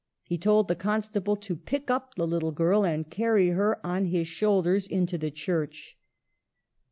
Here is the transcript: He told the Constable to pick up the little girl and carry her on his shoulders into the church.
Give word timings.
He 0.23 0.39
told 0.39 0.67
the 0.67 0.73
Constable 0.75 1.35
to 1.35 1.55
pick 1.55 1.91
up 1.91 2.15
the 2.15 2.25
little 2.25 2.51
girl 2.51 2.83
and 2.83 3.07
carry 3.07 3.49
her 3.49 3.79
on 3.85 4.05
his 4.05 4.27
shoulders 4.27 4.87
into 4.87 5.15
the 5.15 5.29
church. 5.29 5.95